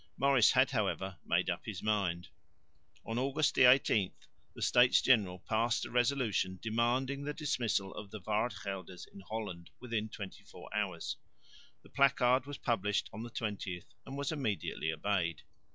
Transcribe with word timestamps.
Maurice 0.17 0.53
had, 0.53 0.71
however, 0.71 1.19
made 1.23 1.47
up 1.47 1.63
his 1.67 1.83
mind. 1.83 2.29
On 3.05 3.19
August 3.19 3.59
18 3.59 4.11
the 4.55 4.61
States 4.63 4.99
General 4.99 5.37
passed 5.37 5.85
a 5.85 5.91
resolution 5.91 6.57
demanding 6.59 7.23
the 7.23 7.35
dismissal 7.35 7.93
of 7.93 8.09
the 8.09 8.19
Waardgelders 8.19 9.05
in 9.13 9.19
Holland 9.19 9.69
within 9.79 10.09
twenty 10.09 10.41
four 10.43 10.75
hours. 10.75 11.17
The 11.83 11.89
placard 11.89 12.47
was 12.47 12.57
published 12.57 13.11
on 13.13 13.21
the 13.21 13.29
20th 13.29 13.93
and 14.03 14.17
was 14.17 14.31
immediately 14.31 14.91
obeyed. 14.91 15.43